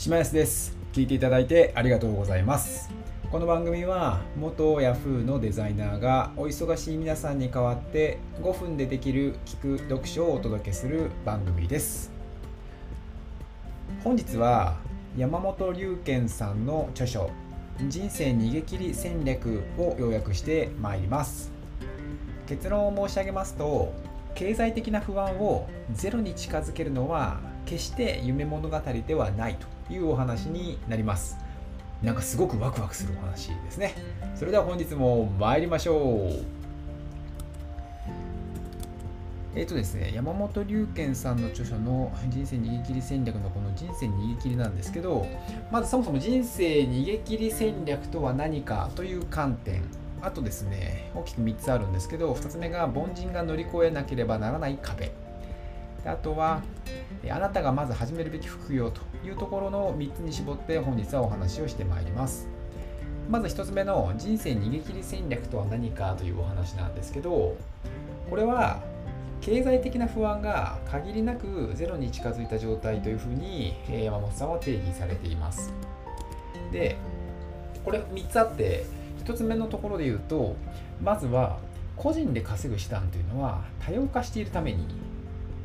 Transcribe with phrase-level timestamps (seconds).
[0.00, 0.78] 島安です。
[0.94, 2.88] 聞いていただいてありがとうございます。
[3.30, 12.10] この番組は元 Yahoo のデザイナーがお忙しい皆さんに代わって5分でできる聞く読書をお届けする番組です。
[14.02, 14.78] 本日は
[15.18, 17.30] 山本龍賢さんの著書
[17.86, 21.52] 人生逃げ切り戦略を要約してまいります。
[22.46, 23.92] 結論を申し上げますと
[24.34, 29.79] 経済的な不安をゼロに近づけるのは決して夢物語ではないと。
[29.90, 31.38] いうお話になります。
[32.02, 33.94] なんかすごくワクワクするお話ですね。
[34.34, 36.60] それでは本日も参りましょう。
[39.54, 45.26] えっ、ー、とですね、山本龍賢さんの著書の人生逃げ切り戦略のこの人生逃げ切りなんですけど、
[45.72, 49.82] まずそもそも人生逃げ切り戦略とは何かという観点、
[50.22, 55.10] あとですね、大きく3つあるんですけど、2つ目が凡人が乗り越えなければならない壁。
[56.04, 56.62] あとは、
[57.28, 62.48] あなたがまず始めるべき副業というところの3つに絞って本日はお話をしてまいります。
[63.28, 67.56] まず1つ目の人生逃げ切り戦略とは何かというお話なんですけど、
[68.28, 68.80] これは
[69.40, 75.72] 経済的な不安が限りなくゼロに近づいた状態というふうに山本さんは定義されています。
[76.72, 76.96] で、
[77.84, 78.84] これ3つあって、
[79.24, 80.56] 1つ目のところで言うと、
[81.02, 81.58] まずは
[81.96, 84.86] 個人で稼ぐ手段というのは多様化しているために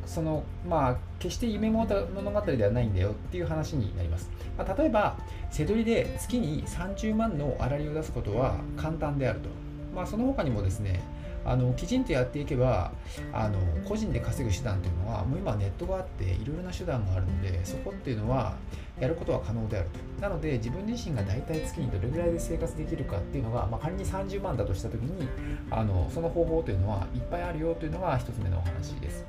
[0.06, 5.16] そのまあ決して夢物語ではないんだよっていう話になります、まあ、例えば
[5.50, 9.48] 背取りで月に30万の粗利を出すことは簡単であると、
[9.94, 11.02] まあ、その他にもですね
[11.46, 12.90] あのきちんとやっていけば
[13.32, 18.56] あの個人で稼ぐ手段というのはもう今ネットがあっていろいろな手段があるのでそこっていうのは
[18.98, 20.00] やることは可能であると。
[20.20, 25.28] なので自分自身が大体月にどれぐらいで生活できるかっていうのが、まあ、仮に30万だとした時に
[25.70, 29.24] あのその方法というのはいっぱいあるよというのが1つ目のお話です。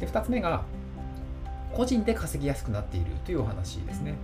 [0.00, 0.64] で2つ目が
[1.72, 4.14] 個人で稼ぎやすくなっているというお話ですね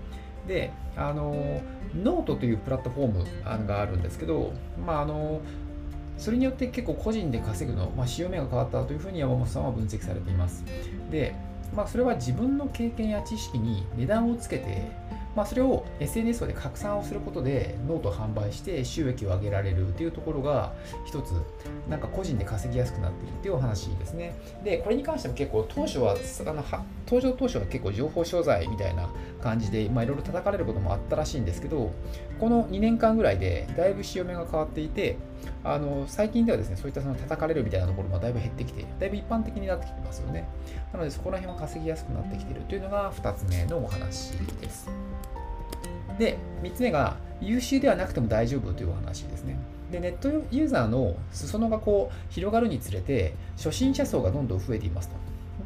[0.48, 1.60] であの
[1.94, 4.53] ノートというプラットフォームがあるんですけど、
[4.84, 5.41] まあ、あの
[6.19, 10.64] それによって結構個人で稼ぐの、まあ、潮目が変わったというふうに山本さんは分析されています。
[11.10, 11.34] で、
[11.75, 14.91] まあ、それは自分の経験や知識に値段をつけて、
[15.36, 20.72] まあ、それを SNS で拡散をすることでノートを販売して収益を上げられるというところが
[21.04, 21.32] 一つ
[21.88, 24.34] なんか個人で稼ぎやすくなっているっていうお話ですね。
[24.64, 26.64] で、これに関しても結構当初はあの
[27.06, 29.10] 登場当初は結構情報商材みたいな
[29.42, 31.92] 感じで、いろいろ叩かれることもあったらしいんですけど、
[32.41, 35.19] この2年間ぐらいでだいぶ潮目が変わっていて、
[35.62, 40.48] あの最近ではですね、そういったその叩かれるみたいなところもだいぶ減ってきて、だいぶ一般的になってきてますよね。
[40.92, 44.30] なので、そこら辺は稼ぎやすくなってきているというのが2つ目のお話
[44.60, 44.88] です。
[46.19, 49.59] で、3つ目が、優秀ではなくても大丈夫というお話ですね。
[49.91, 55.16] で、ネットユーザーの裾野がこう広がるにつれて、初心者層がどんどん増えていますと。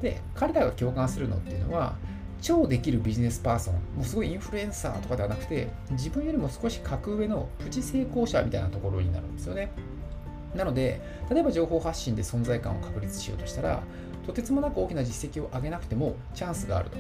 [0.03, 1.94] で、彼らが共感するのっていうのは、
[2.43, 9.71] 超できるビジネスパーソン、もうすごいインフルエンサーとかではなくて、自分よりも少し格上のプチ成功者みたいなところになるんですよね。
[10.55, 11.00] なので、
[11.31, 13.83] 例えば情報発信で存在感を確立しようとしたら、
[14.27, 16.99] とてつもなく大きな実績を上げなくてもチャンスがあると。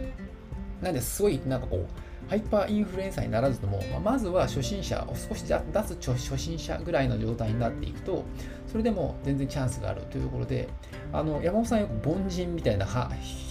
[0.80, 1.86] なんですごいなんかこう、
[2.28, 8.24] ハイパーインフルエンサーにならずとも、まあ、まずは初心者を少し出す初心者ぐらいの状態になっていくと、
[8.66, 10.68] それでも全然チャンスがあるというところで、
[11.12, 12.86] あの山本さんよく凡人みたいな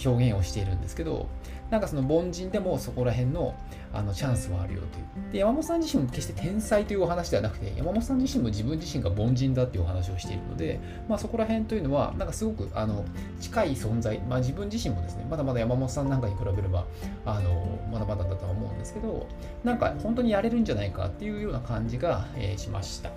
[0.04, 1.28] 表現をしているんですけど、
[1.70, 3.54] なんかその凡人でもそこら辺の
[3.92, 5.32] あのチャンスはあるよという。
[5.32, 10.78] で、山本さん自身も決して天才というお話ではなくて、山本さん自身も自分自身が凡人だっていうお話をしているので、
[11.08, 13.04] まあ、そこら辺というのは、なんかすごくあの
[13.40, 16.86] 近い存在、まあ、自分自身もですね、まだまだ山本さんなんかに比べれば、
[17.24, 19.26] あのまだまだだとは思うんですけど、
[19.64, 23.10] なんか本当にやれるんじゃないかっていうような感じが、えー、しました。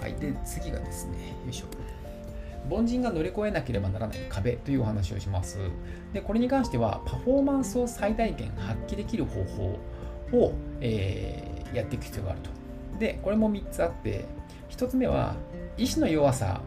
[0.00, 1.12] はい、で、次がですね、
[1.44, 1.66] よいしょ。
[2.68, 5.58] 凡人が乗り越えなければならない壁というお話をします。
[6.12, 9.78] で、これに関しては、パフォーマンスを最大限発揮できる方法
[10.32, 12.50] を、えー、やっていく必要があると。
[12.98, 14.24] で、これも3つあって、
[14.70, 15.34] 1つ目は、
[15.76, 16.60] 意志の弱さ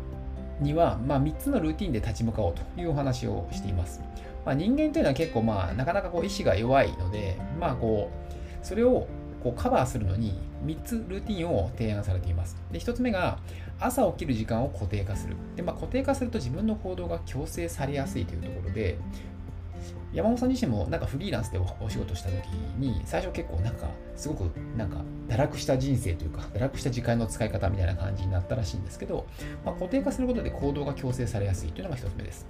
[0.60, 4.02] には、まあ、3つのルーティンで立ち向かおうというお話をしています。
[4.46, 9.08] まあ、人間というのは結構、まあ、なかなかこう意志が弱いので、まあ、こう、それを
[9.44, 12.58] こうカバーするのに3つルーティンを提案されています。
[12.72, 13.40] で1つ目が
[13.80, 15.36] 朝起きる時間を固定化する。
[15.56, 18.98] でまあ、固定化すると自分の行動が強制されやすいというところで
[20.14, 22.46] 山本さん自身もなんかフリーランスでお仕事した時
[22.78, 24.42] に最初結構なんかすごく
[24.78, 29.26] なんか堕落した人生というか堕落した時間の使い方みたいな感じになったらしいんですけど、
[29.66, 32.46] まあ、固定化することで行動が強制されやすいというのが1つ目です。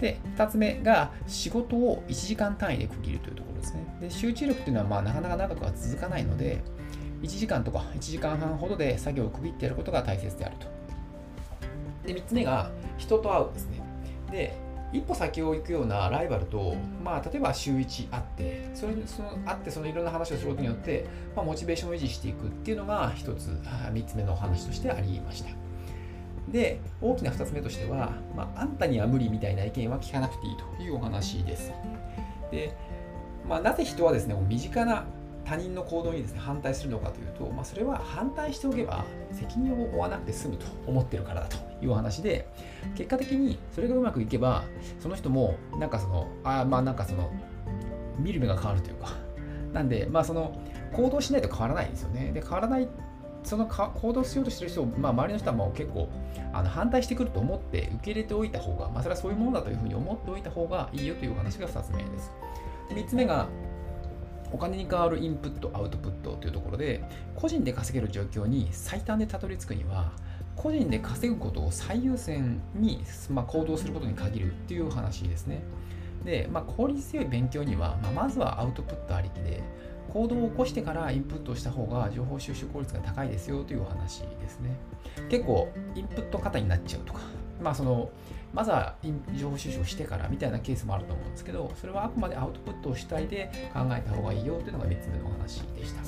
[0.00, 3.98] で、2つ目が仕事を1時間単位で区切るというところですね。
[4.00, 6.62] で集中力っていうのはまあなかなか長くは続かないので、
[7.22, 10.66] 1時間とか1時間半ほどで作業を区切ってやることが大切であると。
[12.06, 13.80] で、3つ目が人と会うですね。
[14.30, 25.50] で、一歩先を行くようなライバルと、まあ、例えば週1会ってそれその会ってそのいろんな話をすることによって、まあ、モチベーションを維持していくっていうのが一つ3つ目のお話としてありました
[26.48, 31.72] で大きな2つ目としては、まあ、あんたには無理みたいな意見は聞かなくていいというお話です
[32.52, 32.76] で、
[33.48, 35.04] まあ、なぜ人はですね身近な
[35.46, 42.48] 他人の行動にですね反対するのかというと、まあ、それは反対しておけば責任を負わなくて済むと思ってるからだという話で
[42.96, 44.64] 結果的にそれがうまくいけば
[44.98, 47.30] その人もなんかそのあまあなんかその
[48.18, 49.10] 見る目が変わるというか
[49.72, 50.60] なんでまあその
[50.92, 52.88] 行動しないと変わらないんですよねで変わらない
[53.44, 56.08] その行動しようとしてる人を、まあ、周りの人はもう結構
[56.52, 62.32] あの反対してくると思って受け入れておいた方が、まあ、それはそういうものだというふうに思っておいた方がいいよというお話が2つ目です。
[62.88, 63.46] 3つ目が
[64.52, 67.02] お金に代わるインプット、アウトプットというところで、
[67.34, 70.12] 個人で稼げる状況に最短でたどり着くには、
[70.54, 75.62] 個人で稼ぐことを最優先に、まあ、行動することに限るという話ですね。
[76.24, 79.62] で、まあ、効率よい勉強には、まあ、まずはアウトプットありきで、
[80.12, 84.76] 行動を起こしてからインプットした方が情報収集効率が高いですよというお話ですね。
[85.28, 87.20] 結構、インプット型になっちゃうとか、
[87.62, 88.10] まあその
[88.52, 88.94] まずは
[89.34, 96.02] 情報収集をしてからみたいなケースもあると思うんですけど、それはあくまでアウトプットを主体で考えた方がいいよというのが3つ目のお話でした。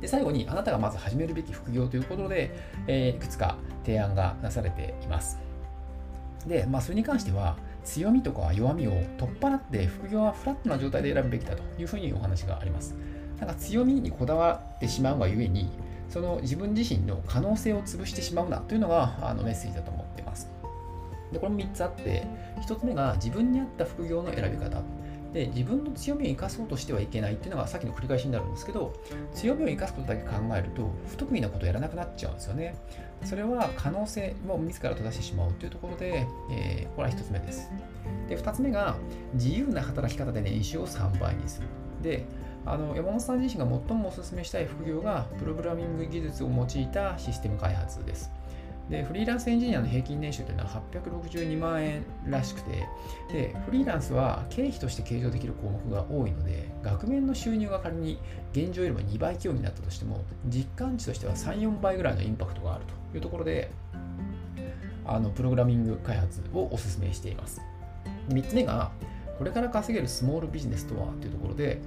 [0.00, 2.50] で最後に、あなたがまず始めるべき副業ということで、
[2.86, 5.38] えー、いくつか提案がなされています。
[6.46, 12.94] で、まあ、それに関しては、強みとか弱みを取っ払って副業はフラットな状態で選ぶべきだというふうにお話があります。
[13.38, 15.70] なんか強みにこだわってしまうがゆえに、
[16.08, 20.48] その自分自身の可能性を潰してしまうなというのがあのメッセージだと思っています。
[21.32, 22.24] でこれも3つあって、
[22.68, 24.82] 1つ目が自分に合った副業の選び方。
[25.32, 28.92] で自分の強みを生かそうとしてはいけないっていうのがさっきの繰り返しになるんですけど
[29.32, 32.74] 強みを生かすことだけ考えると不得意なことをやらなくなっちゃうんですよね。
[33.24, 37.70] それは可能性も自ら閉ざしてしまうというところで、えー、これは1つ目です。
[38.28, 38.96] で2つ目が
[39.34, 41.68] 自由な働き方で年収を3倍にする。
[42.02, 42.24] で
[42.64, 48.30] あの山本さん自身が最もお勧めしたい副業がプログラミング技術を用いたシステム開発です。
[48.90, 52.86] でフリーランスエンジニアの平均年収というのは862万円らしくて
[53.32, 58.18] でフリーランスは経費として計上できる項目が多いので額面の収入が仮に
[58.52, 63.70] 現状よりも2倍強になったとしても実感値としては34倍ぐらいのインパクトがあるというところで
[65.04, 67.60] あのプログラミング開発をお勧めしています。
[68.28, 68.92] 3つ目が
[69.38, 71.80] これから稼げるスモールビジネスとはというところで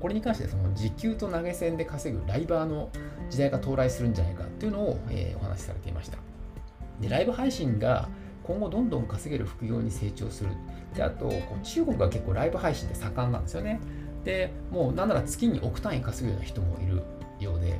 [0.00, 2.90] これに関してその時給と投げ銭で稼ぐライバーの
[3.28, 6.18] 時代が到来するんじゃないかっていうのを、えー、お話しされていました。
[7.00, 8.08] でライブ配信が
[8.42, 10.50] 今後どんどん稼げる副業に成長する。
[10.94, 13.80] であとこう中国が結構ライブ配信って盛んなんですよね。
[14.24, 17.02] でもうなんなら月に億単位稼ぐような人もいる
[17.38, 17.78] ようで。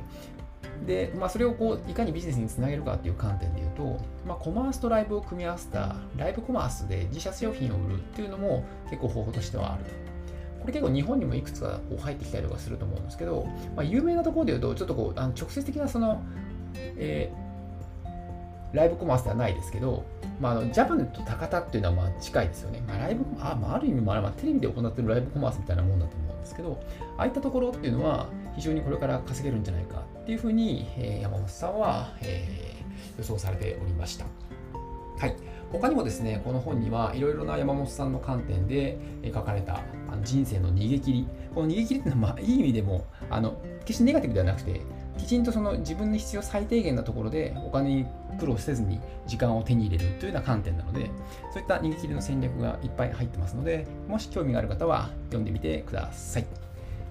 [0.85, 10.10] で、まあ、それをこういかにビジネスにつなげるかっていう観点で言うと、まあ、コマースとライブを組み合わせたライブコマースで自社商品を売るっていうのも結構方法としてはあると。
[10.61, 16.23] これ結構日本にもいくつかこう入ってきたりとかすると思うんですけど、まあ、有名なところで言うと、ちょっとこうあの直接的なその、
[16.75, 20.05] えー、ライブコマースではないですけど、
[20.39, 22.83] まあ、あのジャパネット高田っていうのはまあ近いですよね。
[22.87, 26.79] まあ、ライブあ,、まあ、ある意味、まあ、テレビで行ってるライブコマースみたいなもんだと思うんですけど、
[27.17, 34.25] ああいったところっていうのは非常にこれから稼げるんじゃないかっていうふうに、えー、山本さんは、えー、予想されておりました。
[35.17, 35.35] はい。
[35.71, 38.97] 他にもですね、この本にはいろいろな山本さんの観点で
[39.33, 39.79] 書かれた
[40.23, 41.27] 人生の逃げ切り。
[41.53, 44.81] この逃げ切りっていうのは、まあ、いい意味でも、あの決してネガティブではなくて、
[45.17, 48.05] きちんとその自分に必要最低限なところでお金に
[48.39, 51.11] 苦労せずに時間を手に入れるというような観点なので、
[51.51, 56.45] そういった逃げ切りの戦略がいっぱい入ってますので、もし興味がある方は読んでみてください。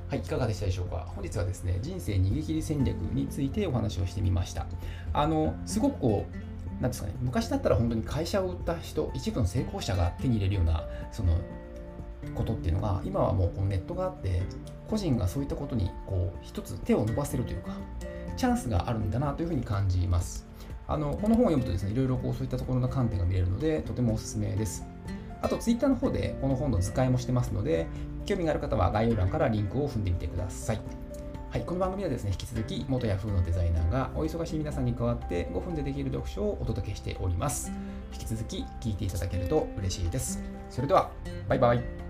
[0.08, 1.06] はい、いかがでしたでしょうか？
[1.14, 4.66] 本日はですね、人生逃げ切り戦略についてお話をしてみました。
[5.12, 11.36] あの、すごくこう、なんですかね、昔だったら本当に会社を売った人、一部の成功者が手に入れるような、その、
[12.34, 14.42] ことっていうのが、今はもうこうネットがあって、
[14.88, 17.76] 個人がそういったことに、こう、一つ手を伸ばせるというか、
[18.36, 20.46] チャンスがあるんだなというふうに感じます。
[20.88, 24.84] あの、この本を読むとですね、いろいろこう、そういったところの観点が見れるので、とてもおすすめです。
[25.42, 27.86] あと、ツイッターの方でこの本の図解もしてますので、
[28.26, 30.80] 興味がある方は概要欄からリンクを踏んでみてください。
[31.50, 37.72] はい、この番組はですね、引き続き元 Yahoo のデザイナーがお忙しい皆さんに代わって5分でできる読書をお届けしております。
[38.12, 40.42] 引き続き聞いていただけると嬉しいです。
[40.68, 41.10] それでは、
[41.48, 42.09] バイバイ。